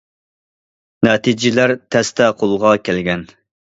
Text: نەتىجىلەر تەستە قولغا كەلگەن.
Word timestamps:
نەتىجىلەر 1.09 1.73
تەستە 1.97 2.31
قولغا 2.41 2.73
كەلگەن. 2.89 3.29